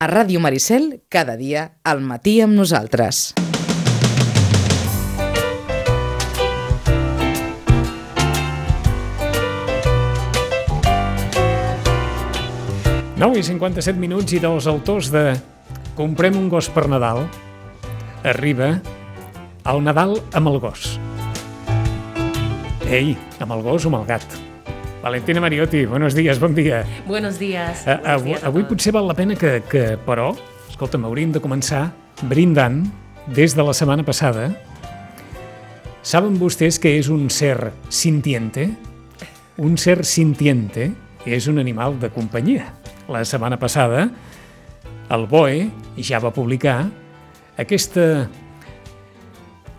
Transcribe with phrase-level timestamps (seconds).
[0.00, 3.34] A Ràdio Maricel, cada dia, al matí amb nosaltres.
[13.20, 15.36] 9 i 57 minuts i dels autors de
[16.00, 17.26] Comprem un gos per Nadal
[18.24, 18.78] arriba
[19.68, 20.94] el Nadal amb el gos.
[22.88, 24.40] Ei, amb el gos o amb el gat?
[25.02, 26.84] Valentina Mariotti, buenos días, bon dia.
[27.06, 27.86] Buenos días.
[27.86, 30.34] Uh, buenos avui, días avui potser val la pena que, que però,
[30.68, 31.86] escolta'm, hauríem de començar
[32.28, 32.82] brindant
[33.32, 34.50] des de la setmana passada.
[36.04, 38.68] Saben vostès que és un ser sintiente?
[39.56, 40.90] Un ser sintiente
[41.24, 42.68] és un animal de companyia
[43.08, 44.10] la setmana passada,
[45.10, 45.70] el BOE
[46.04, 46.84] ja va publicar
[47.58, 48.28] aquesta,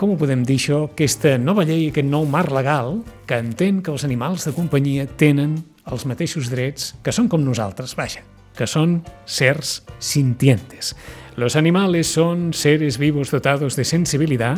[0.01, 3.91] com ho podem dir això, aquesta nova llei, aquest nou marc legal que entén que
[3.93, 8.23] els animals de companyia tenen els mateixos drets que són com nosaltres, vaja,
[8.57, 10.95] que son seres sintientes.
[11.37, 14.57] Los animales son seres vivos dotados de sensibilidad.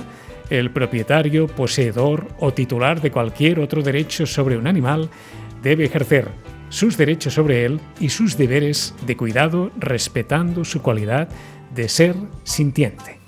[0.50, 5.10] El propietario, poseedor o titular de cualquier otro derecho sobre un animal
[5.62, 6.30] debe ejercer
[6.70, 11.28] sus derechos sobre él y sus deberes de cuidado respetando su cualidad
[11.76, 13.23] de ser sintiente.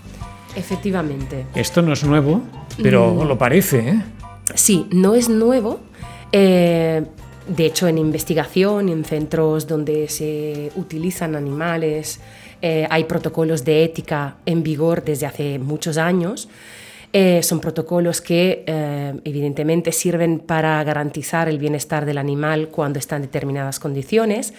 [0.56, 1.46] Efectivamente.
[1.56, 2.42] Esto no es nuevo,
[2.82, 3.28] pero mm.
[3.28, 3.90] lo parece.
[3.90, 4.02] ¿eh?
[4.54, 5.80] Sí, no es nuevo.
[6.32, 7.04] Eh,
[7.48, 12.20] de hecho, en investigación, en centros donde se utilizan animales,
[12.62, 16.50] eh, hay protocolos de ética en vigor desde hace muchos años.
[17.14, 23.22] Eh, son protocolos que eh, evidentemente sirven para garantizar el bienestar del animal cuando están
[23.22, 24.54] en determinadas condiciones.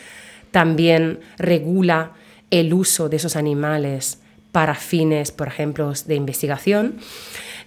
[0.52, 2.12] También regula
[2.50, 4.20] el uso de esos animales
[4.56, 6.94] para fines, por ejemplo, de investigación.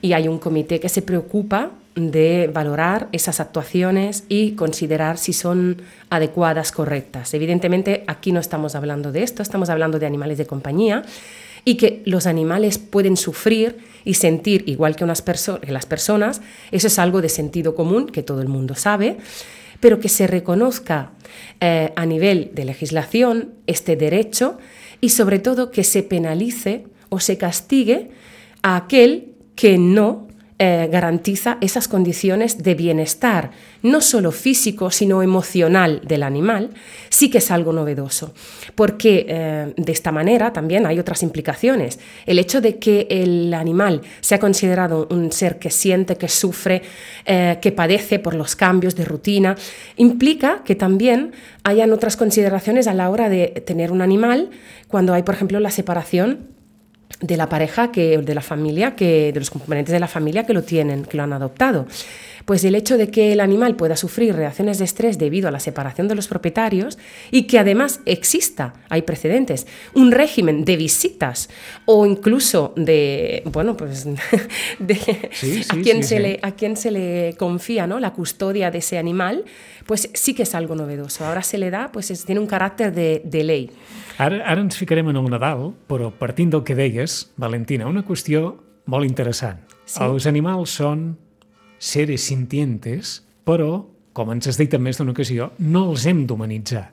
[0.02, 5.84] Y hay un comité que se preocupa de valorar esas actuaciones y considerar si son
[6.10, 7.36] adecuadas, correctas.
[7.36, 11.04] Evidentemente, aquí no estamos hablando de esto, estamos hablando de animales de compañía
[11.64, 15.24] y que los animales pueden sufrir y sentir igual que, unas
[15.68, 19.18] las personas, eso es algo de sentido común que todo el mundo sabe,
[19.80, 21.12] pero que se reconozca
[21.60, 24.58] eh, a nivel de legislación este derecho
[25.02, 28.12] y sobre todo que se penalice o se castigue
[28.62, 30.29] a aquel que no
[30.62, 36.72] eh, garantiza esas condiciones de bienestar, no solo físico, sino emocional del animal,
[37.08, 38.34] sí que es algo novedoso,
[38.76, 41.98] porque eh, de esta manera también hay otras implicaciones.
[42.26, 46.82] El hecho de que el animal sea considerado un ser que siente, que sufre,
[47.26, 49.56] eh, que padece por los cambios de rutina,
[49.96, 51.32] implica que también
[51.64, 54.50] hayan otras consideraciones a la hora de tener un animal
[54.90, 56.59] cuando hay, por ejemplo, la separación
[57.22, 60.54] de la pareja, que, de la familia, que, de los componentes de la familia que
[60.54, 61.86] lo tienen, que lo han adoptado.
[62.46, 65.60] Pues el hecho de que el animal pueda sufrir reacciones de estrés debido a la
[65.60, 66.98] separación de los propietarios
[67.30, 71.50] y que además exista, hay precedentes, un régimen de visitas
[71.86, 74.06] o incluso de, bueno, pues
[74.80, 75.30] de
[75.70, 78.00] a, quien se Le, a quien se le confía ¿no?
[78.00, 79.44] la custodia de ese animal,
[79.86, 81.26] pues sí que es algo novedoso.
[81.26, 83.72] Ahora se le da, pues tiene un carácter de, de ley.
[84.20, 88.58] Ara, ara ens ficarem en el Nadal, però partint del que deies, Valentina, una qüestió
[88.92, 89.62] molt interessant.
[89.86, 90.02] Sí.
[90.04, 91.14] Els animals són
[91.80, 96.90] seres sintientes, però, com ens has dit en més d'una ocasió, no els hem d'humanitzar.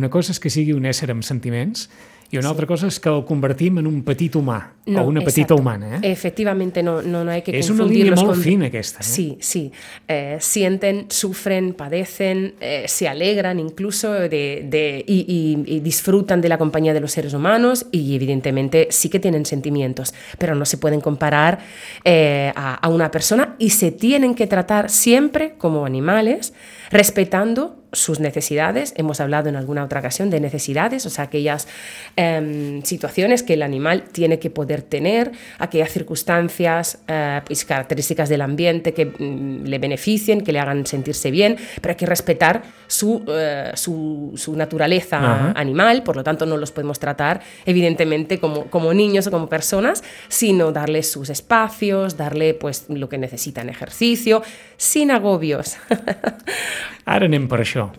[0.00, 1.90] Una cosa és que sigui un ésser amb sentiments
[2.30, 2.52] i una sí.
[2.52, 5.56] altra cosa és que el convertim en un petit humà no, o una petita exacto.
[5.56, 5.96] humana.
[5.96, 6.12] ¿eh?
[6.12, 8.42] Efectivamente, no, no, no hay que És una línia molt con...
[8.42, 9.00] fina aquesta.
[9.00, 9.06] Eh?
[9.06, 9.70] Sí, sí.
[10.08, 16.48] Eh, sienten, sufren, padecen, eh, se alegran incluso de, de, y, y, y, disfrutan de
[16.48, 20.78] la compañía de los seres humanos y evidentemente sí que tienen sentimientos, pero no se
[20.78, 21.58] pueden comparar
[22.04, 26.52] eh, a, a una persona y se tienen que tratar siempre como animales,
[26.90, 28.92] respetando sus necesidades.
[28.96, 31.66] Hemos hablado en alguna otra ocasión de necesidades, o sea, aquellas
[32.16, 38.40] eh, situaciones que el animal tiene que poder tener, aquellas circunstancias, eh, pues, características del
[38.40, 43.24] ambiente que mm, le beneficien, que le hagan sentirse bien, pero hay que respetar su,
[43.28, 45.52] eh, su, su naturaleza Ajá.
[45.56, 50.02] animal, por lo tanto no los podemos tratar evidentemente como, como niños o como personas,
[50.28, 54.42] sino darles sus espacios, darle pues lo que necesitan ejercicio,
[54.76, 55.76] sin agobios.
[57.06, 57.90] Ara anem per això.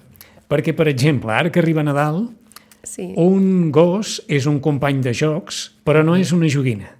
[0.51, 2.25] Perquè, per exemple, ara que arriba Nadal,
[2.83, 3.13] sí.
[3.17, 6.93] un gos és un company de jocs, però no és una joguina.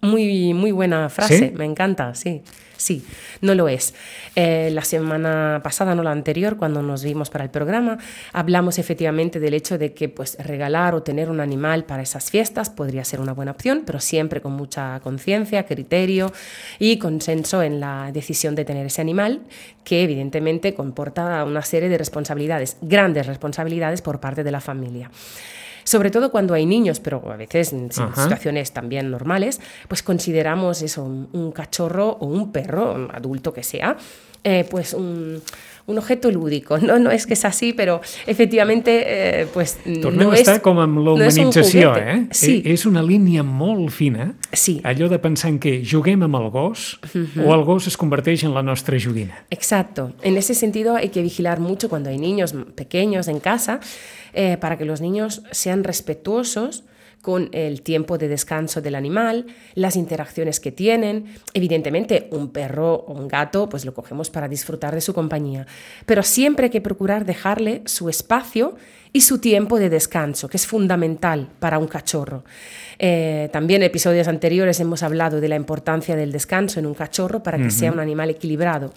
[0.00, 1.54] Muy, muy buena frase, ¿Sí?
[1.56, 2.42] me encanta, sí.
[2.78, 3.04] Sí,
[3.40, 3.92] no lo es.
[4.36, 7.98] Eh, la semana pasada, no la anterior, cuando nos vimos para el programa,
[8.32, 12.70] hablamos efectivamente del hecho de que pues, regalar o tener un animal para esas fiestas
[12.70, 16.32] podría ser una buena opción, pero siempre con mucha conciencia, criterio
[16.78, 19.40] y consenso en la decisión de tener ese animal,
[19.82, 25.10] que evidentemente comporta una serie de responsabilidades, grandes responsabilidades por parte de la familia.
[25.88, 28.22] Sobre todo cuando hay niños, pero a veces en Ajá.
[28.22, 29.58] situaciones también normales,
[29.88, 33.96] pues consideramos eso, un, un cachorro o un perro, un adulto que sea,
[34.44, 35.40] eh, pues un,
[35.86, 36.78] un objeto lúdico.
[36.78, 40.78] No, no es que es así, però efectivamente eh, pues, Tornem no a estar com
[40.78, 42.10] amb no és un l'humanització, juguete.
[42.12, 42.26] eh?
[42.30, 42.62] Sí.
[42.64, 44.80] Eh, És una línia molt fina, Sí.
[44.84, 46.98] allò de pensar en que juguem amb el gos
[47.44, 49.44] o el gos es converteix en la nostra joguina.
[49.50, 50.12] Exacto.
[50.22, 53.80] En ese sentido hay que vigilar mucho cuando hay niños pequeños en casa
[54.34, 56.84] eh, para que los niños sean respetuosos
[57.22, 61.34] con el tiempo de descanso del animal, las interacciones que tienen.
[61.52, 65.66] Evidentemente, un perro o un gato, pues lo cogemos para disfrutar de su compañía.
[66.06, 68.76] Pero siempre hay que procurar dejarle su espacio
[69.12, 72.44] y su tiempo de descanso, que es fundamental para un cachorro.
[72.98, 77.42] Eh, también en episodios anteriores hemos hablado de la importancia del descanso en un cachorro
[77.42, 78.92] para que sea un animal equilibrado.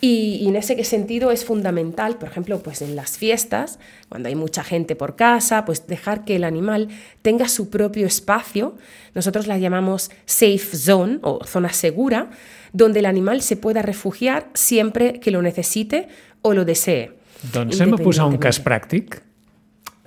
[0.00, 4.34] Y, y en ese sentido es fundamental, por ejemplo, pues en las fiestas, cuando hay
[4.34, 6.88] mucha gente por casa, pues dejar que el animal
[7.22, 8.76] tenga su propio espacio.
[9.14, 12.30] Nosotros la llamamos safe zone o zona segura,
[12.72, 16.08] donde el animal se pueda refugiar siempre que lo necesite
[16.42, 17.12] o lo desee.
[17.52, 19.20] Doncs anem a posar un cas pràctic,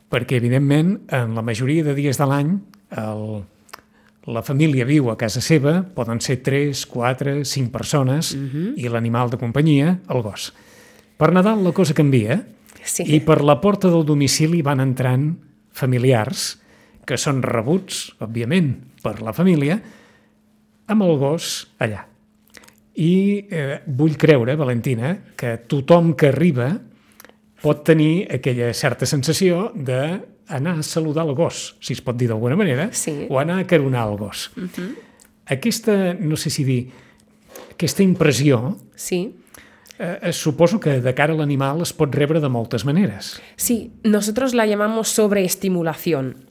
[0.10, 2.56] perquè, evidentment, en la majoria de dies de l'any,
[2.98, 3.44] el,
[4.30, 8.34] la família viu a casa seva, poden ser 3, 4, 5 persones,
[8.76, 10.52] i l'animal de companyia, el gos.
[11.20, 12.42] Per Nadal la cosa canvia,
[12.80, 13.04] Sí.
[13.06, 15.34] i per la porta del domicili van entrant
[15.76, 16.58] familiars,
[17.10, 18.70] que són rebuts, òbviament,
[19.02, 19.80] per la família,
[20.90, 22.06] amb el gos allà.
[23.00, 23.12] I
[23.50, 26.70] eh, vull creure, Valentina, que tothom que arriba
[27.64, 30.00] pot tenir aquella certa sensació de
[30.50, 33.28] anar a saludar el gos, si es pot dir d'alguna manera, Sí.
[33.30, 34.50] o anar a caronar el gos.
[35.46, 36.90] Aquesta, no sé si dir,
[37.72, 39.36] aquesta impressió, Sí.
[40.00, 43.40] eh, eh, suposo que de cara a l'animal es pot rebre de moltes maneres.
[43.56, 46.49] Sí, nosotros la llamamos sobreestimulación.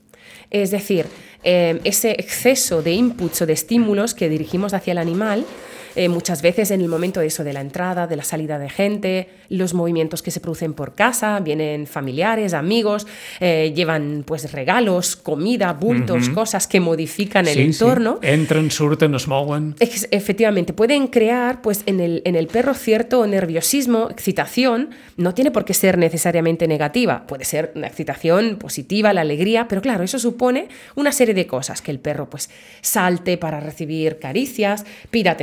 [0.51, 1.05] Es decir,
[1.43, 5.45] eh, ese exceso de inputs o de estímulos que dirigimos hacia el animal,
[5.95, 8.69] eh, muchas veces en el momento de eso, de la entrada, de la salida de
[8.69, 13.07] gente, los movimientos que se producen por casa, vienen familiares, amigos,
[13.39, 18.19] eh, llevan pues regalos, comida, bultos, cosas que modifican el entorno.
[18.21, 18.27] Sí.
[18.29, 19.75] Entren, surten, mouen...
[19.79, 25.51] Ex- Efectivamente, pueden crear pues, en, el, en el perro cierto nerviosismo, excitación, no tiene
[25.51, 30.19] por qué ser necesariamente negativa, puede ser una excitación positiva, la alegría, pero claro, eso
[30.19, 32.49] supone una serie de cosas, que el perro pues
[32.81, 35.37] salte para recibir caricias, pida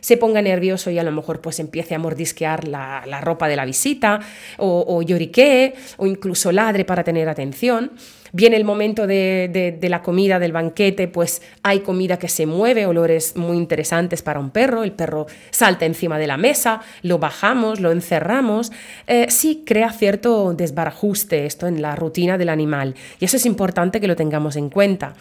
[0.00, 3.64] se ponga nervioso y a lo mejor pues empiece a mordisquear la, ropa de la
[3.64, 4.20] visita,
[4.58, 7.92] o, o lloriquee, o incluso ladre para tener atención.
[8.36, 13.36] Viene el momento de la comida, del banquete, pues hay comida que se mueve, olores
[13.36, 17.92] muy interesantes para un perro, el perro salta encima de la mesa, lo bajamos, lo
[17.92, 18.72] encerramos.
[19.06, 24.00] Eh, sí crea cierto desbarajuste esto en la rutina del animal y eso es importante
[24.00, 25.14] que lo tengamos en cuenta.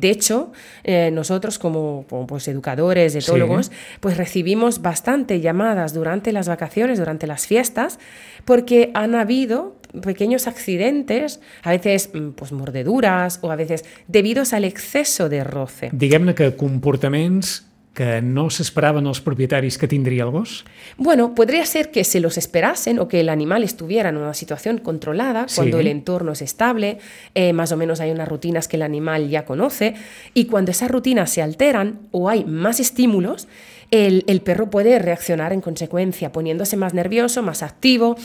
[0.00, 0.52] De hecho,
[0.82, 3.70] eh, nosotros como, pues, educadores, etólogos,
[4.00, 7.98] pues recibimos bastante llamadas durante las vacaciones, durante las fiestas,
[8.44, 14.64] porque han habido pequeños accidentes, a veces mm, pues mordeduras o a veces debidos al
[14.64, 15.90] exceso de roce.
[15.92, 17.69] Diguem-ne que comportaments
[18.00, 20.64] que no s'esperaven els propietaris que tindria el gos?
[20.96, 24.78] Bueno, podría ser que se los esperasen o que el animal estuviera en una situación
[24.78, 25.56] controlada Sí.
[25.56, 26.96] cuando el entorno es estable,
[27.34, 29.94] eh, más o menos hay unas rutinas que el animal ya conoce
[30.32, 33.48] y cuando esas rutinas se alteran o hay más estímulos,
[33.90, 38.16] el, el perro puede reaccionar en consecuencia, poniéndose más nervioso, más activo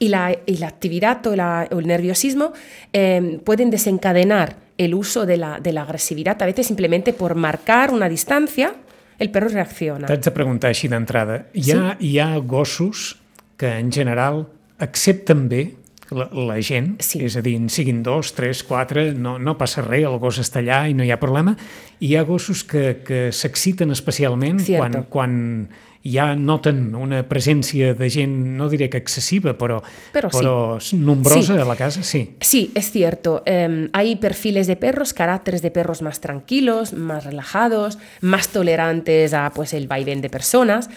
[0.00, 2.52] y la, y la actividad o, la- o el nerviosismo
[2.92, 7.92] eh, pueden desencadenar el uso de la, de la agresividad, a veces simplemente por marcar
[7.92, 8.74] una distancia,
[9.22, 10.08] el perro reacciona.
[10.10, 11.44] T'haig de preguntar així d'entrada.
[11.54, 13.12] Hi, ha, hi ha gossos
[13.60, 14.44] que en general
[14.82, 15.62] accepten bé
[16.12, 17.22] la, la gent, Sí.
[17.24, 20.60] és a dir, en siguin dos, tres, quatre, no, no passa res, el gos està
[20.60, 21.54] allà i no hi ha problema.
[22.04, 25.06] Hi ha gossos que, que s'exciten especialment Cierto.
[25.08, 29.80] quan, quan ja noten una presència de gent, no diré que excessiva, però,
[30.12, 30.38] Però sí.
[30.38, 31.60] però nombrosa Sí.
[31.60, 32.34] a la casa, sí.
[32.40, 33.42] Sí, es cierto.
[33.46, 39.50] Eh, hay perfiles de perros, caracteres de perros más tranquilos, más relajados, más tolerantes a
[39.54, 40.90] pues, el vaivén de personas.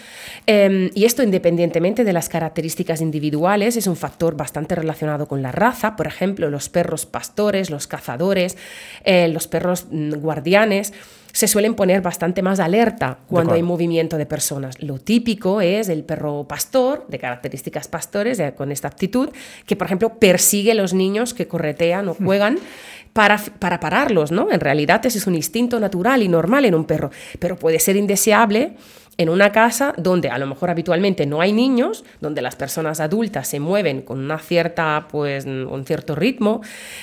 [0.46, 5.52] Eh, y esto independientemente de las características individuales, es un factor bastante relacionado con la
[5.52, 5.96] raza.
[5.96, 8.56] Por ejemplo, los perros pastores, los cazadores,
[9.04, 10.92] eh, los perros mm, guardianes
[11.36, 14.80] se suelen poner bastante más alerta cuando hay movimiento de personas.
[14.82, 19.28] Lo típico es el perro pastor, de características pastores, de- con esta actitud,
[19.66, 22.58] que por ejemplo persigue a los niños que corretean o juegan
[23.12, 24.50] para, para pararlos, ¿no?
[24.50, 27.96] En realidad ese es un instinto natural y normal en un perro, pero puede ser
[27.96, 28.76] indeseable
[29.18, 33.48] en una casa donde a lo mejor habitualmente no hay niños, donde las personas adultas
[33.48, 36.60] se mueven con una cierta, pues, un cierto ritmo,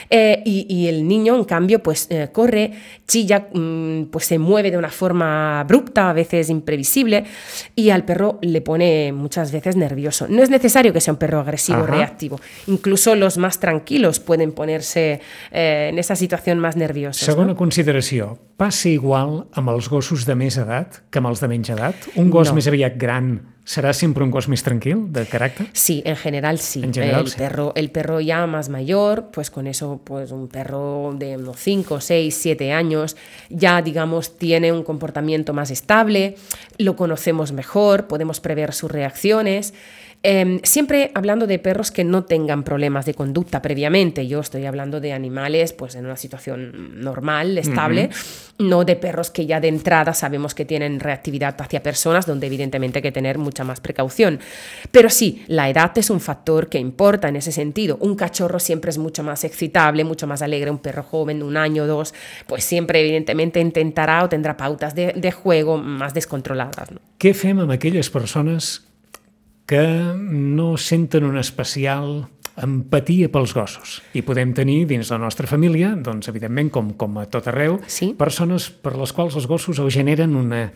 [0.09, 2.73] eh, y, y, el niño, en cambio, pues eh, corre,
[3.07, 7.25] chilla, mm, pues se mueve de una forma abrupta, a veces imprevisible,
[7.75, 10.27] y al perro le pone muchas veces nervioso.
[10.29, 14.51] No es necesario que sea un perro agresivo o reactivo, incluso los más tranquilos pueden
[14.51, 17.25] ponerse eh, en esa situación más nerviosa.
[17.25, 17.57] Segona no?
[17.57, 22.02] consideració, passa igual amb els gossos de més edat que amb els de menys edat?
[22.15, 22.57] Un gos no.
[22.57, 25.67] més aviat gran ¿Será siempre un gos más tranquilo de carácter?
[25.71, 26.83] Sí, en general sí.
[26.83, 27.37] En general, el, sí.
[27.37, 32.01] Perro, el perro ya más mayor, pues con eso, pues un perro de unos 5,
[32.01, 33.15] 6, 7 años,
[33.49, 36.35] ya digamos tiene un comportamiento más estable,
[36.77, 39.73] lo conocemos mejor, podemos prever sus reacciones.
[40.25, 44.25] Eh, siempre hablando de perros que no tengan problemas de conducta previamente.
[44.25, 48.69] Yo estoy hablando de animales pues en una situación normal, estable, uh -huh.
[48.69, 52.99] no de perros que ya de entrada sabemos que tienen reactividad hacia personas, donde evidentemente
[52.99, 54.39] hay que tener mucha más precaución.
[54.91, 57.97] Pero sí, la edad es un factor que importa en ese sentido.
[58.01, 60.71] Un cachorro siempre es mucho más excitable, mucho más alegre.
[60.71, 62.15] Un perro joven de un año o dos,
[62.47, 66.89] pues siempre evidentemente intentará o tendrá pautas de, de juego más descontroladas.
[66.89, 66.99] No?
[67.21, 68.81] Què fem amb aquelles persones
[69.69, 72.25] que no senten una especial
[72.57, 73.99] empatia pels gossos.
[74.17, 78.13] I podem tenir dins la nostra família, doncs, evidentment, com, com a tot arreu, sí.
[78.17, 80.67] persones per les quals els gossos ho generen una,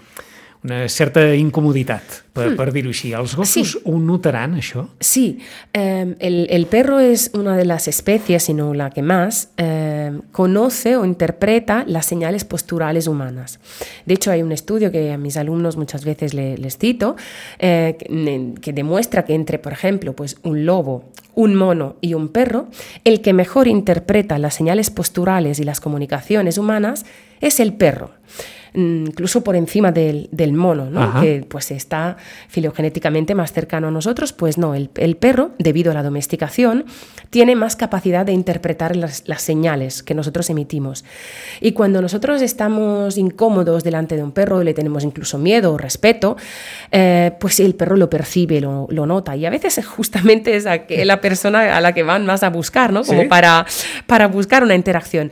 [0.64, 2.02] una certa incomoditat,
[2.34, 2.56] per, mm.
[2.58, 3.12] per dir-ho així.
[3.14, 3.80] Els gossos Sí.
[3.86, 4.88] ho notaran, això?
[5.00, 5.40] Sí,
[5.74, 10.12] eh, el, el perro es una de las especies, si no la que más, eh,
[10.32, 13.60] conoce o interpreta las señales posturales humanas.
[14.06, 17.16] De hecho, hay un estudio que a mis alumnos muchas veces le- les cito,
[17.60, 22.30] eh, que, que demuestra que entre, por ejemplo, pues un lobo, un mono y un
[22.30, 22.68] perro,
[23.04, 27.06] el que mejor interpreta las señales posturales y las comunicaciones humanas
[27.42, 28.10] es el perro.
[28.74, 31.01] Mm, Incluso por encima del, del mono, ¿no?
[31.01, 31.21] Ajá.
[31.21, 32.17] que pues está
[32.50, 36.86] filogenéticamente más cercano a nosotros, pues no, el, el perro, debido a la domesticación,
[37.29, 41.03] tiene más capacidad de interpretar las, las señales que nosotros emitimos.
[41.62, 46.38] Y cuando nosotros estamos incómodos delante de un perro, le tenemos incluso miedo o respeto,
[46.91, 49.36] eh, pues el perro lo percibe, lo, lo nota.
[49.36, 53.03] Y a veces justamente es la persona a la que van más a buscar, ¿no?
[53.03, 53.27] Como Sí.
[53.27, 53.65] para,
[54.05, 55.31] para buscar una interacción.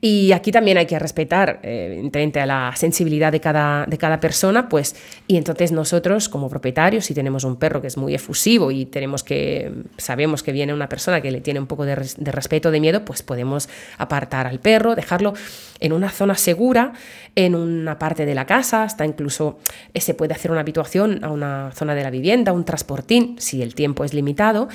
[0.00, 4.20] Y aquí también hay que respetar, eh, evidentemente, a la sensibilidad de cada, de cada
[4.20, 4.94] persona, pues,
[5.26, 9.24] y entonces nosotros, como propietarios, si tenemos un perro que es muy efusivo y tenemos
[9.24, 12.70] que, sabemos que viene una persona que le tiene un poco de, res- de respeto,
[12.70, 13.68] de miedo, pues podemos
[13.98, 15.34] apartar al perro, dejarlo
[15.80, 16.92] en una zona segura,
[17.34, 19.58] en una parte de la casa, hasta incluso
[19.94, 23.62] eh, se puede hacer una habituación a una zona de la vivienda, un transportín, si
[23.62, 24.68] el tiempo es limitado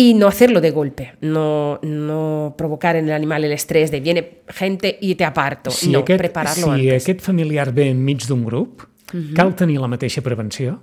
[0.00, 4.38] y no hacerlo de golpe, no, no provocar en el animal el estrés de viene
[4.48, 7.02] gente y te aparto, no, prepararlo si antes.
[7.02, 8.80] aquest familiar ve enmig d'un grup,
[9.36, 10.78] cal tenir la mateixa prevenció?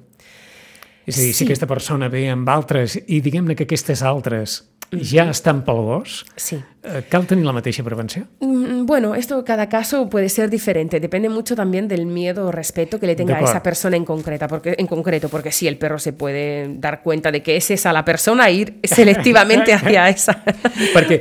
[1.08, 1.46] És a dir, si Sí.
[1.48, 4.60] aquesta persona ve amb altres i diguem-ne que aquestes altres
[4.92, 6.56] ja estan pel gos, Sí.
[6.84, 8.24] eh, cal tenir la mateixa prevenció?
[8.40, 13.00] Mm, Bueno, esto cada caso puede ser diferente, depende mucho también del miedo o respeto
[13.00, 16.00] que le tenga a esa persona en, concreta, porque, en concreto, porque sí, el perro
[16.00, 20.42] se puede dar cuenta de que es esa la persona e ir selectivamente hacia esa.
[20.96, 21.20] Perquè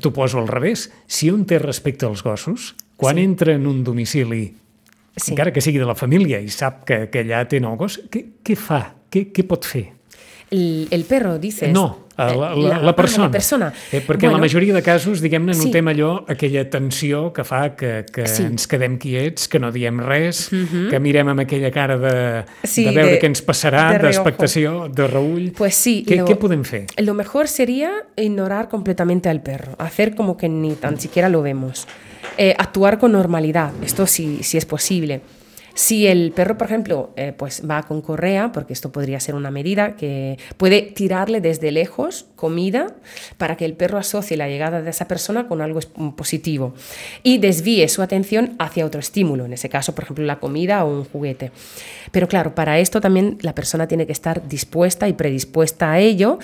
[0.00, 0.90] t'ho poso al revés.
[1.06, 3.22] Si un té respecte als gossos, quan Sí.
[3.22, 4.54] entra en un domicili,
[5.16, 5.30] Sí.
[5.32, 8.24] encara que sigui de la família i sap que, que allà té nou gos, què,
[8.42, 8.94] què fa?
[9.08, 9.92] Què, què pot fer?
[10.50, 11.70] El, el perro, dices.
[11.72, 13.24] No, la, Eh, la, la, ah, la persona.
[13.26, 13.72] la persona.
[13.92, 15.66] Eh, perquè en la Bueno, majoria de casos, diguem-ne, Sí.
[15.66, 18.42] notem allò, aquella tensió que fa que, que Sí.
[18.44, 20.48] ens quedem quiets, que no diem res,
[20.90, 24.88] que mirem amb aquella cara de, Sí, de veure de- què ens passarà, de d'expectació,
[24.88, 25.52] de reull.
[25.52, 26.04] Pues sí.
[26.06, 26.86] Què, lo- què podem fer?
[26.98, 31.86] Lo mejor sería ignorar completamente al perro, hacer como que ni tan siquiera lo vemos.
[32.38, 35.20] Eh, actuar con normalidad, esto sí, sí es posible.
[35.74, 39.50] Si el perro, por ejemplo, eh, pues va con correa, porque esto podría ser una
[39.50, 42.82] medida que puede tirarle desde lejos comida
[43.40, 46.74] para que el perro asocie la llegada de esa persona con algo es- positivo
[47.22, 50.88] y desvíe su atención hacia otro estímulo, en ese caso, por ejemplo, la comida o
[50.98, 51.46] un juguete.
[52.12, 56.38] Pero claro, para esto también la persona tiene que estar dispuesta y predispuesta a ello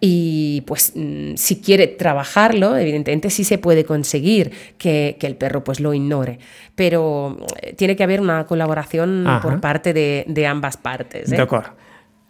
[0.00, 5.62] y pues mm, si quiere trabajarlo, evidentemente sí se puede conseguir que, que el perro
[5.62, 6.38] pues lo ignore,
[6.74, 9.40] pero eh, tiene que haber una colaboración Ajá.
[9.40, 11.30] por parte de, de ambas partes.
[11.32, 11.36] ¿eh?
[11.36, 11.66] D'acord.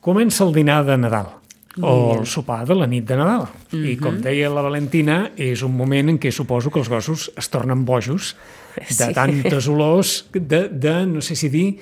[0.05, 1.29] Comença el dinar de Nadal
[1.83, 3.49] o el sopar de la nit de Nadal.
[3.75, 7.49] I com deia la Valentina, és un moment en què suposo que els gossos es
[7.51, 8.37] tornen bojos
[8.77, 9.13] de Sí.
[9.15, 11.79] tantes olors, de, de, no sé si dir,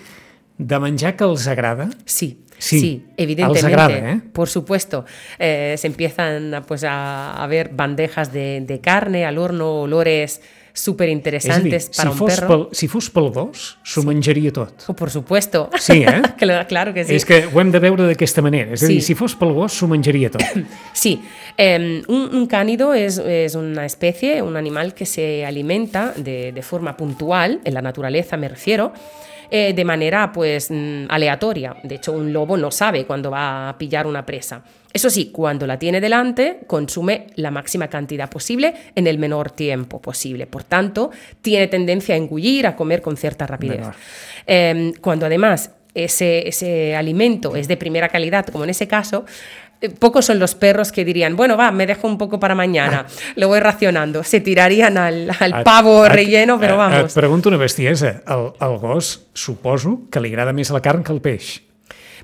[0.59, 1.91] de menjar que els agrada.
[2.05, 3.67] Sí, Sí, sí, evidentemente.
[3.67, 4.21] agrada, ¿eh?
[4.33, 5.05] Por supuesto.
[5.37, 10.41] Eh, se empiezan pues, a, a ver bandejas de, de carne al horno, olores
[10.73, 12.49] súper a interesantes para si un fos, perro.
[12.49, 14.85] pel, si fos pel gos, s'ho menjaria tot.
[14.89, 15.69] Oh, por supuesto.
[15.79, 16.23] Sí, eh?
[16.39, 17.15] claro, claro que sí.
[17.15, 18.73] És que ho hem de veure d'aquesta manera.
[18.73, 18.95] És a Sí.
[18.95, 20.43] dir, si fos pel gos, s'ho menjaria tot.
[20.93, 21.21] Sí,
[21.59, 26.63] eh, un, un cánido es, es una especie, un animal que se alimenta de, de
[26.63, 28.93] forma puntual, en la naturaleza me refiero,
[29.51, 31.77] eh, de manera pues mm, aleatoria.
[31.83, 34.63] De hecho, un lobo no sabe cuándo va a pillar una presa.
[34.93, 40.01] Eso sí, cuando la tiene delante, consume la máxima cantidad posible en el menor tiempo
[40.03, 40.47] posible.
[40.47, 43.87] Por tanto, tiene tendencia a engullir, a comer con cierta rapidez.
[44.47, 49.25] Eh, cuando además ese, ese alimento es de primera calidad, como en ese caso,
[49.81, 53.07] eh, pocos son los perros que dirían, bueno, va, me dejo un poco para mañana,
[53.37, 54.23] lo voy racionando.
[54.25, 57.05] Se tirarían al, al Et- pavo et- relleno, pero et- vamos.
[57.11, 58.23] Et pregunto una bestiesa.
[58.61, 61.63] Gos, suposo que li agrada més la carn que el peix.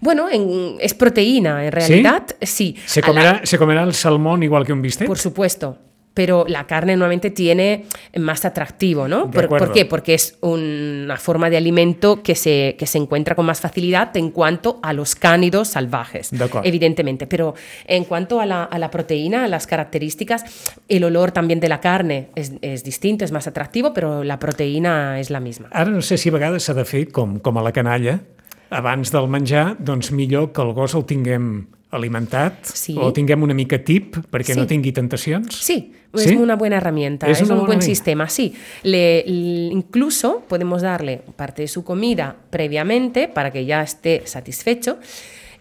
[0.00, 2.76] Bueno, en- es proteína, en realidad, sí.
[2.86, 5.06] Se A la- comerá, se comerá el salmón igual que un bistec?
[5.06, 5.78] Por supuesto.
[6.14, 7.84] Pero la carne normalmente tiene
[8.18, 9.30] más atractivo, ¿no?
[9.30, 9.46] ¿Por.
[9.46, 9.84] ¿por qué?
[9.84, 14.32] Porque es una forma de alimento que se, que se encuentra con más facilidad en
[14.32, 16.66] cuanto a los cánidos salvajes, De acuerdo.
[16.68, 17.28] evidentemente.
[17.28, 17.54] Pero
[17.86, 20.44] en cuanto a la, a la proteína, a las características,
[20.88, 25.20] el olor también de la carne es, es distinto, es más atractivo, pero la proteína
[25.20, 25.68] es la misma.
[25.70, 28.22] Ara no sé si a vegades s'ha de fer com, com a la canalla,
[28.70, 32.94] abans del menjar, doncs millor que el gos el tinguem alimentat Sí.
[33.00, 34.58] o tinguem una mica tip perquè Sí.
[34.60, 35.54] no tingui tentacions.
[35.56, 36.36] Sí, es ¿Sí?
[36.36, 38.52] una buena herramienta, Es un buen sistema, sí.
[38.82, 44.98] Le, incluso podemos darle parte de su comida previamente para que ya esté satisfecho.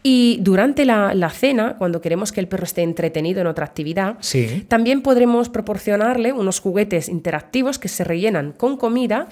[0.03, 4.17] Y durante la, la cena, cuando queremos que el perro esté entretenido en otra actividad,
[4.19, 4.65] Sí.
[4.67, 9.27] también podremos proporcionarle unos juguetes interactivos que se rellenan con comida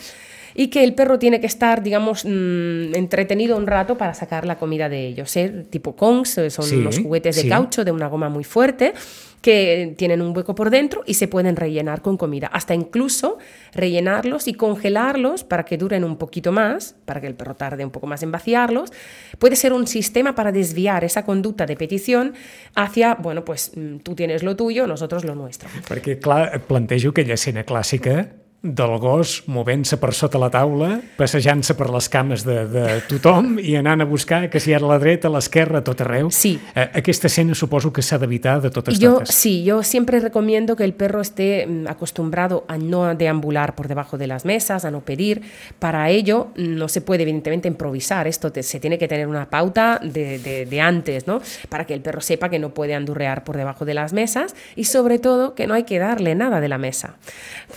[0.55, 4.57] y que el perro tiene que estar, digamos, mm, entretenido un rato para sacar la
[4.57, 5.35] comida de ellos.
[5.35, 5.65] ¿eh?
[5.69, 7.49] Tipo Kongs, eh, son Sí, unos juguetes de sí.
[7.49, 8.93] caucho de una goma muy fuerte
[9.41, 12.47] que tienen un hueco por dentro y se pueden rellenar con comida.
[12.47, 13.37] Hasta incluso
[13.73, 17.91] rellenarlos y congelarlos para que duren un poquito más, para que el perro tarde un
[17.91, 18.91] poco más en vaciarlos.
[19.37, 22.33] Puede ser un sistema para desviar esa conducta de petición
[22.73, 25.69] hacia, bueno, pues mm, tú tienes lo tuyo, nosotros lo nuestro.
[25.87, 31.75] Perquè, clar, et plantejo aquella escena clàssica del gos movent-se per sota la taula, passejant-se
[31.77, 34.97] per les cames de, de tothom i anant a buscar que si era a la
[34.99, 36.31] dreta, a l'esquerra, a tot arreu.
[36.33, 36.55] Sí.
[36.73, 39.35] Eh, Aquesta escena suposo que s'ha d'evitar de totes Yo totes.
[39.35, 44.17] sí, yo siempre recomiendo que el perro esté mm, acostumbrado a no deambular por debajo
[44.17, 45.43] de las mesas, a no pedir.
[45.77, 48.25] Para ello no se puede evidentemente improvisar.
[48.27, 51.41] Esto te- se tiene que tener una pauta de, de- de antes, ¿no?
[51.69, 54.85] Para que el perro sepa que no puede andurrear por debajo de las mesas y
[54.85, 57.15] sobre todo que no hay que darle nada de la mesa,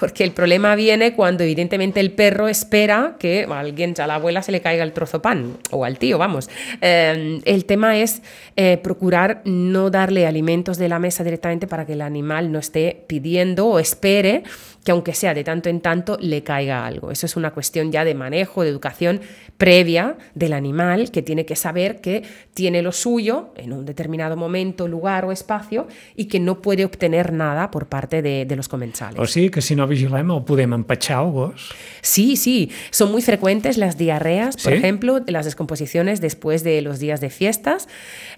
[0.01, 4.41] porque el problema viene cuando evidentemente el perro espera que a alguien, a la abuela
[4.41, 6.49] se le caiga el trozo pan o al tío, vamos.
[6.81, 8.23] Eh, el tema es
[8.57, 13.05] eh, procurar no darle alimentos de la mesa directamente para que el animal no esté
[13.07, 14.45] pidiendo o espere
[14.89, 17.11] que aunque sea de tanto en tanto le caiga algo.
[17.11, 19.21] Eso es una cuestión ya de manejo, de educación
[19.59, 22.23] previa del animal que tiene que saber que
[22.55, 27.35] tiene lo suyo en un determinado momento, lugar o espacio y que no puede obtener
[27.35, 29.21] nada por parte de, de los comensales.
[29.21, 31.69] O sigui que si no vigilem el podem empatxar el gos.
[32.01, 34.79] Sí, sí, son muy frecuentes las diarreas, por ¿Sí?
[34.79, 37.89] ejemplo, las descomposiciones después de los días de fiestas.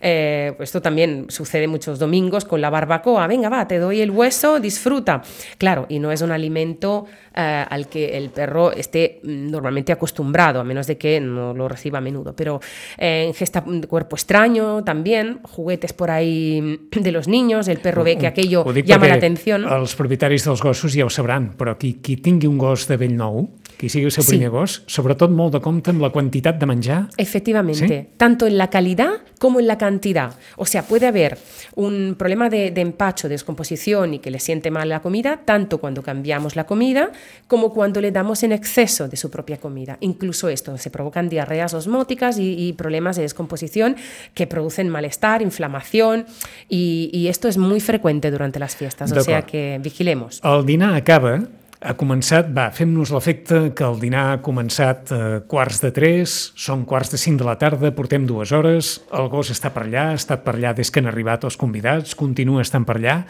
[0.01, 3.29] Eh, pues esto también sucede muchos domingos con la barbacoa.
[3.29, 5.23] Venga, va, te doy el hueso, disfruta.
[5.59, 10.61] Claro, y no es un alimento eh, al que el perro esté mm, normalmente acostumbrado,
[10.61, 12.35] a menos de que no lo reciba a menudo.
[12.35, 12.61] Pero
[12.99, 18.03] eh, ingesta de cuerpo extraño también, juguetes por ahí mm, de los niños, el perro
[18.03, 19.65] ve que aquello llama la atención.
[19.71, 23.15] Els propietaris dels gossos ja ho sabran, però qui, qui tingui un gos de vell
[23.17, 23.47] nou,
[23.81, 24.35] qui sigui el seu Sí.
[24.37, 27.09] primer gos, sobretot molt de compte amb la quantitat de menjar.
[27.17, 30.35] Efectivamente, tanto en la calidad como en la cantidad.
[30.59, 31.39] O sea, puede haber
[31.77, 35.79] un problema de, de empacho, de descomposición y que le siente mal la comida, tanto
[35.79, 37.11] cuando cambiamos la comida
[37.49, 39.97] como cuando le damos en exceso de su propia comida.
[40.01, 43.97] Incluso esto, se provocan diarreas osmóticas y, y problemas de descomposición
[44.35, 46.27] que producen malestar, inflamación
[46.69, 49.11] y, y esto es muy frecuente durante las fiestas.
[49.13, 50.41] O sea que vigilemos.
[50.45, 51.45] El dinar acaba,
[51.81, 56.85] ha començat, va, fem-nos l'efecte que el dinar ha començat a quarts de tres, són
[56.89, 60.19] quarts de cinc de la tarda, portem dues hores, el gos està per allà, ha
[60.19, 63.23] estat per allà des que han arribat els convidats, continua estant per allà.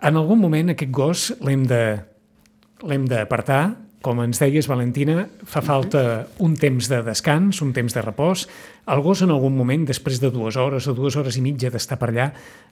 [0.00, 1.82] En algun moment aquest gos l'hem de
[2.86, 3.62] l'hem d'apartar,
[4.04, 6.00] com ens deies, Valentina, fa falta
[6.44, 8.44] un temps de descans, un temps de repòs.
[8.86, 11.96] El gos en algun moment, després de dues hores o dues hores i mitja d'estar
[11.98, 12.26] per allà,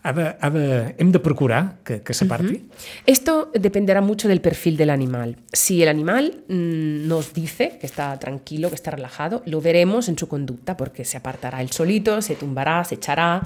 [0.05, 0.67] ha de, ha de,
[1.03, 2.55] hem de procurar que, que s'aparti?
[2.55, 3.03] Uh -huh.
[3.07, 5.37] Esto dependerá mucho del perfil del animal.
[5.53, 10.17] Si el animal mmm, nos dice que está tranquilo, que está relajado, lo veremos en
[10.17, 13.41] su conducta porque se apartará él solito, se tumbará, se echará,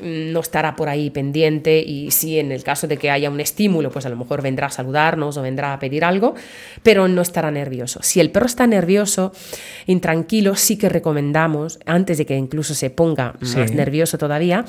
[0.00, 3.38] mm, no estará por ahí pendiente y si en el caso de que haya un
[3.38, 6.34] estímulo, pues a lo mejor vendrá a saludarnos o vendrá a pedir algo,
[6.82, 8.00] pero no estará nervioso.
[8.02, 9.30] Si el perro está nervioso,
[9.86, 13.58] intranquilo, sí que recomendamos, antes de que incluso se ponga sí.
[13.58, 14.64] más nervioso todavía,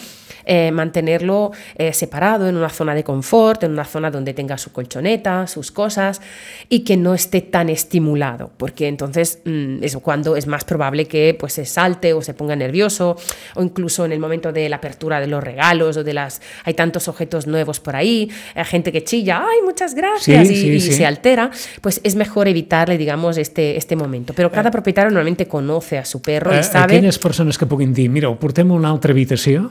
[0.45, 4.71] eh, mantenerlo eh, separado en una zona de confort, en una zona donde tenga su
[4.73, 6.19] colchoneta, sus cosas
[6.67, 11.35] y que no esté tan estimulado, porque entonces mmm, es cuando es más probable que
[11.39, 13.15] pues, se salte o se ponga nervioso
[13.55, 16.41] o incluso en el momento de la apertura de los regalos o de las...
[16.65, 20.57] Hay tantos objetos nuevos por ahí, hay gente que chilla, ay, muchas gracias, Sí, y,
[20.57, 20.93] sí, y sí.
[20.93, 24.33] se altera, pues es mejor evitarle, digamos, este, este momento.
[24.33, 27.01] Però cada propietario normalmente conoce a su perro Eh, y sabe...
[27.29, 29.69] persones que puguin dir, mira, ho portem una altra habitació,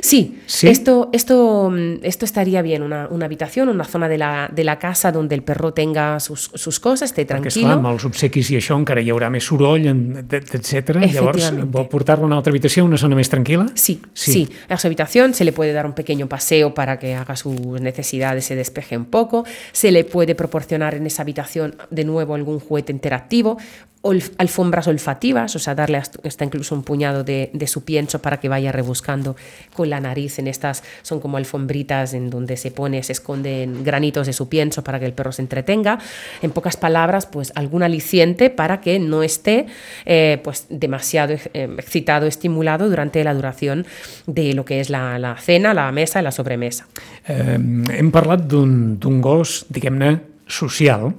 [0.00, 0.68] Sí, ¿Sí?
[0.68, 4.78] Esto, esto, mm, esto estaría bien, una, una habitación, una zona de la, de la
[4.78, 7.66] casa donde el perro tenga sus, sus cosas, esté perquè, tranquilo.
[7.66, 11.00] esclar, amb els obsequis i això encara hi haurà més soroll, etc.
[11.12, 11.48] Llavors,
[11.90, 13.66] portar-lo a una altra habitació, a una zona més tranquil·la?
[13.74, 14.32] Sí, Sí.
[14.32, 17.80] sí, A su habitación se le puede dar un pequeño paseo para que haga sus
[17.80, 19.44] necesidades, se despeje un poco.
[19.72, 23.58] Se le puede proporcionar en esa habitación de nuevo algún juguete interactivo,
[24.06, 28.38] olf- alfombras olfativas, o sea, darle hasta incluso un puñado de, de su pienso para
[28.38, 29.36] que vaya rebuscando
[29.74, 34.26] con la nariz en estas, son como alfombritas en donde se pone, se esconden granitos
[34.26, 35.98] de su pienso para que el perro se entretenga.
[36.42, 39.66] En pocas palabras, pues algún aliciente para que no esté
[40.04, 43.86] eh, pues demasiado eh, excitado, estimulado durante la duración
[44.26, 46.86] de lo que es la, la cena, la mesa i la sobremesa.
[47.26, 51.10] Eh, hem parlat d'un d'un gos, diguem-ne, social.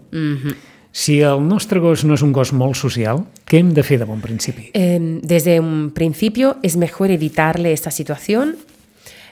[0.98, 4.08] Si el nostre gos no és un gos molt social, què hem de fer de
[4.10, 4.72] bon principi?
[4.74, 8.56] Eh, desde un principio es mejor evitarle esta situación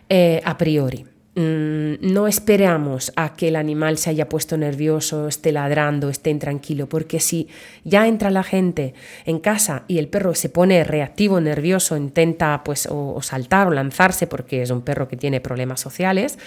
[0.07, 1.01] eh, a priori.
[1.33, 6.87] Mm, no esperamos a que el animal se haya puesto nervioso, esté ladrando, esté intranquilo,
[6.87, 7.47] porque si
[7.83, 8.93] ya entra la gente
[9.25, 13.71] en casa y el perro se pone reactivo, nervioso, intenta pues o, o saltar o
[13.71, 16.37] lanzarse porque es un perro que tiene problemas sociales,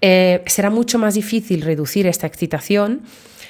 [0.00, 3.02] eh, será mucho más difícil reducir esta excitación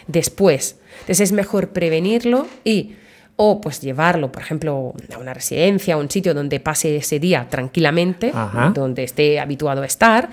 [0.08, 0.76] después.
[1.00, 2.96] Entonces es mejor prevenirlo y
[3.40, 7.46] o pues llevarlo, por ejemplo, a una residencia, a un sitio donde pase ese día
[7.48, 8.72] tranquilamente, Ajá.
[8.74, 10.28] donde esté habituado a estar,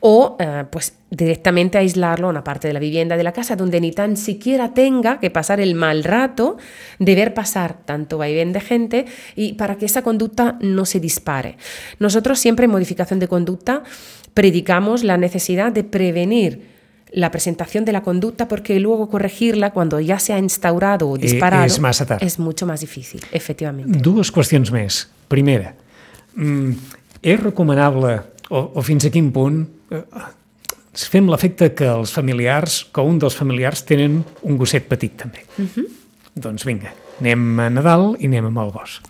[0.00, 3.80] o eh, pues directamente aislarlo a una parte de la vivienda, de la casa, donde
[3.80, 6.56] ni tan siquiera tenga que pasar el mal rato
[6.98, 9.04] de ver pasar tanto vaivén de gente
[9.36, 11.58] y para que esa conducta no se dispare.
[12.00, 13.84] Nosotros siempre en modificación de conducta
[14.34, 16.77] predicamos la necesidad de prevenir
[17.12, 21.20] la presentación de la conducta porque luego corregirla cuando ya se ha instaurado o Eh,
[21.20, 22.22] disparado és massa tard.
[22.22, 23.98] es mucho más difícil, efectivamente.
[23.98, 25.08] Dues qüestions més.
[25.28, 25.74] Primera,
[26.34, 26.70] mm,
[27.22, 30.02] és recomanable, o, o fins a quin punt, eh,
[30.94, 35.44] fem l'efecte que els familiars, que un dels familiars tenen un gosset petit també.
[35.58, 35.86] Uh -huh.
[36.34, 39.00] Doncs vinga, anem a Nadal i anem amb el gos.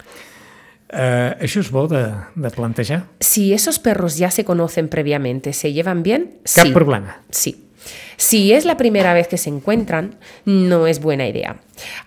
[0.91, 3.05] Eh, això és bo de, de plantejar?
[3.21, 6.73] Si esos perros ya se conocen previamente, se llevan bien, Cap sí.
[6.73, 7.19] problema.
[7.31, 7.65] Sí.
[8.17, 11.57] Si es la primera vez que se encuentran, no es buena idea.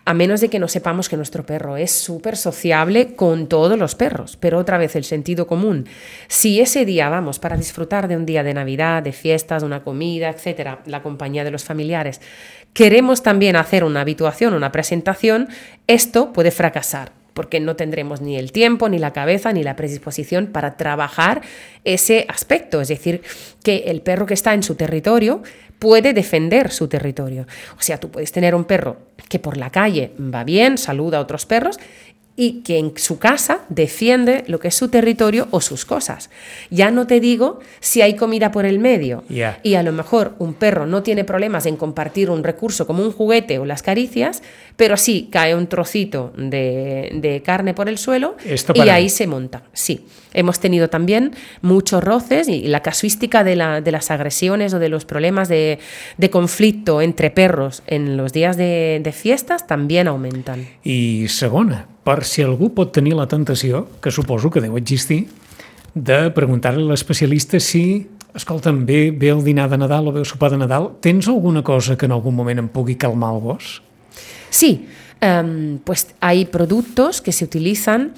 [0.05, 3.95] A menos de que no sepamos que nuestro perro es súper sociable con todos los
[3.95, 4.37] perros.
[4.37, 5.87] Pero otra vez el sentido común.
[6.27, 9.83] Si ese día vamos para disfrutar de un día de Navidad, de fiestas, de una
[9.83, 12.21] comida, etcétera, la compañía de los familiares,
[12.73, 15.47] queremos también hacer una habituación, una presentación,
[15.87, 20.47] esto puede fracasar porque no tendremos ni el tiempo, ni la cabeza, ni la predisposición
[20.47, 21.41] para trabajar
[21.83, 22.81] ese aspecto.
[22.81, 23.21] Es decir,
[23.63, 25.41] que el perro que está en su territorio
[25.79, 27.47] puede defender su territorio.
[27.77, 31.21] O sea, tú puedes tener un perro que por la calle va bien, saluda a
[31.21, 31.79] otros perros
[32.37, 36.29] y que en su casa defiende lo que es su territorio o sus cosas.
[36.69, 39.23] Ya no te digo si hay comida por el medio
[39.63, 43.11] y a lo mejor un perro no tiene problemas en compartir un recurso como un
[43.11, 44.41] juguete o las caricias,
[44.77, 49.09] pero sí cae un trocito de, de carne por el suelo Esto y ahí mí.
[49.09, 49.63] se monta.
[49.73, 54.79] Sí, hemos tenido también muchos roces y la casuística de, la- de las agresiones o
[54.79, 55.79] de los problemas de,
[56.17, 60.67] de conflicto entre perros en los días de, de fiestas también aumentan.
[60.83, 65.27] I segona, per si algú pot tenir la tentació, que suposo que deu existir,
[65.93, 70.29] de preguntar-li a l'especialista si, escolta'm, ve, ve el dinar de Nadal o ve el
[70.29, 73.81] sopar de Nadal, tens alguna cosa que en algun moment em pugui calmar el gos?
[74.49, 74.87] Sí,
[75.19, 78.13] em, pues hay productos que se utilizan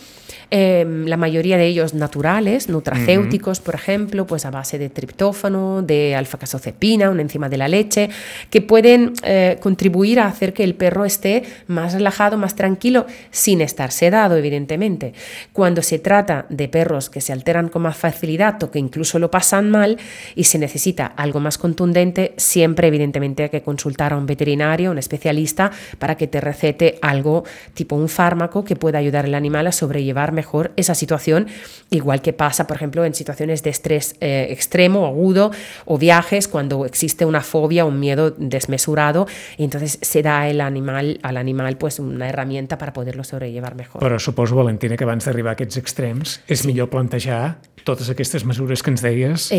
[0.51, 6.15] eh, la mayoría de ellos naturales, nutracéuticos, por ejemplo, pues a base de triptófano, de
[6.15, 8.09] alfa-casozepina, una enzima de la leche,
[8.49, 13.61] que pueden eh, contribuir a hacer que el perro esté más relajado, más tranquilo, sin
[13.61, 15.13] estar sedado, evidentemente.
[15.53, 19.31] Cuando se trata de perros que se alteran con más facilidad o que incluso lo
[19.31, 19.97] pasan mal
[20.35, 24.97] y se necesita algo más contundente, siempre evidentemente hay que consultar a un veterinario, un
[24.97, 29.71] especialista, para que te recete algo tipo un fármaco que pueda ayudar al animal a
[29.71, 31.47] sobrellevar mejor esa situación,
[31.89, 35.51] igual que pasa, por ejemplo, en situaciones de estrés eh, extremo, agudo
[35.85, 41.19] o viajes, cuando existe una fobia, un miedo desmesurado, y entonces se da el animal,
[41.23, 44.01] al animal pues una herramienta para poderlo sobrellevar mejor.
[44.01, 46.67] Però suposo, Valentina, que abans d'arribar a aquests extrems és sí.
[46.67, 49.49] millor plantejar totes aquestes mesures que ens deies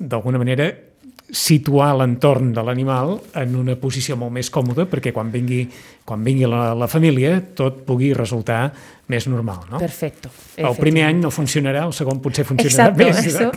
[0.00, 0.70] d'alguna manera
[1.30, 5.62] situar l'entorn de l'animal en una posició molt més còmoda perquè quan vingui,
[6.04, 8.64] quan vingui la, la família tot pugui resultar
[9.10, 9.78] més normal, ¿no?
[9.82, 10.30] Perfecto.
[10.56, 13.10] El primer any no funcionarà, el segon potser funcionarà Exacto.
[13.10, 13.50] Eso.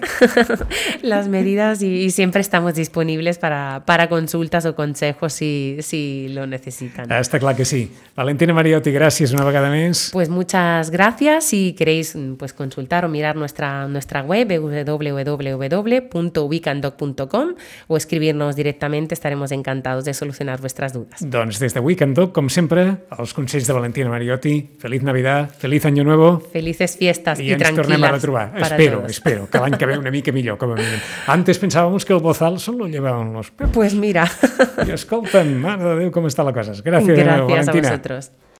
[1.03, 6.47] Las medidas y, y, siempre estamos disponibles para, para consultas o consejos si, si lo
[6.47, 7.11] necesitan.
[7.11, 7.91] Està clar que sí.
[8.17, 10.09] Valentina Mariotti, gràcies una vegada més.
[10.13, 11.45] Pues muchas gracias.
[11.45, 17.47] Si queréis pues, consultar o mirar nuestra, nuestra web www.weekandog.com
[17.87, 21.19] o escribirnos directamente, estaremos encantados de solucionar vuestras dudas.
[21.21, 24.69] Doncs des de Weekend Dog, com sempre, els consells de Valentina Mariotti.
[24.79, 26.39] Feliz Navidad, feliz Año Nuevo.
[26.51, 28.51] Felices fiestas i, i ens tornem a retrobar.
[28.57, 29.11] Espero, todos.
[29.11, 30.99] espero, que l'any que ve una mica millor, com a mínim.
[31.27, 33.51] Antes pensábamos que el bozal solo llevaban los.
[33.51, 34.27] Pues mira.
[34.87, 36.75] I escolta'm, mare de Déu, com està la cosa.
[36.79, 37.89] Gràcies, Gracias Valentina.
[37.89, 38.31] a vosotros.